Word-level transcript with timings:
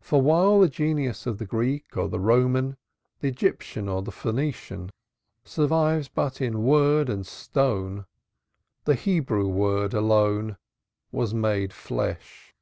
For 0.00 0.22
while 0.22 0.60
the 0.60 0.68
genius 0.68 1.26
of 1.26 1.38
the 1.38 1.44
Greek 1.44 1.96
or 1.96 2.08
the 2.08 2.20
Roman, 2.20 2.76
the 3.18 3.26
Egyptian 3.26 3.88
or 3.88 4.02
the 4.02 4.12
Phoenician, 4.12 4.90
survives 5.42 6.06
but 6.08 6.40
in 6.40 6.62
word 6.62 7.08
and 7.10 7.26
stone, 7.26 8.06
the 8.84 8.94
Hebrew 8.94 9.48
word 9.48 9.94
alone 9.94 10.58
was 11.10 11.34
made 11.34 11.72
flesh. 11.72 12.54